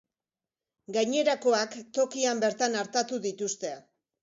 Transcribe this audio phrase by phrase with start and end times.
[0.97, 3.75] Gainerakoak, tokian bertan artatu dituzte.